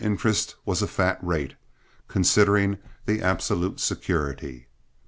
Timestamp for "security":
3.79-4.65